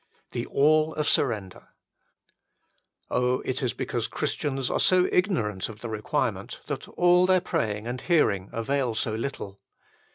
The 0.31 0.47
All 0.47 0.95
of 0.95 1.07
surrender: 1.07 1.67
it 3.11 3.61
is 3.61 3.73
because 3.73 4.07
Christians 4.07 4.67
are 4.71 4.79
so 4.79 5.07
ignorant 5.11 5.69
of 5.69 5.81
the 5.81 5.89
requirement 5.89 6.59
that 6.65 6.87
all 6.87 7.27
their 7.27 7.39
praying 7.39 7.85
and 7.85 8.01
hearing 8.01 8.49
avail 8.51 8.95
so 8.95 9.13
little. 9.13 9.59